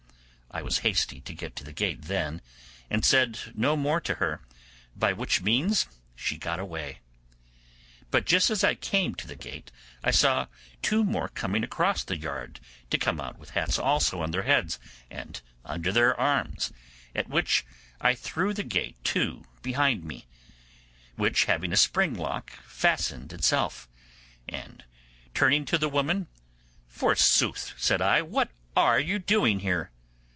[0.53, 2.41] I was hasty to get to the gate then,
[2.89, 4.41] and said no more to her,
[4.93, 6.99] by which means she got away.
[8.09, 9.71] But just as I came to the gate,
[10.03, 10.47] I saw
[10.81, 12.59] two more coming across the yard
[12.89, 14.77] to come out with hats also on their heads
[15.09, 16.73] and under their arms,
[17.15, 17.65] at which
[18.01, 20.25] I threw the gate to behind me,
[21.15, 23.87] which having a spring lock fastened itself;
[24.49, 24.83] and
[25.33, 26.27] turning to the women,
[26.89, 29.91] 'Forsooth,' said I, 'what are you doing here?